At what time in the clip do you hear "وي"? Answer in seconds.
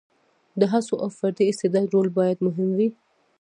2.77-2.87